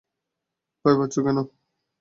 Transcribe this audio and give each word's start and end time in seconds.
ভয় 0.85 0.95
পাচ্ছো 0.99 1.19
কেন? 1.25 1.37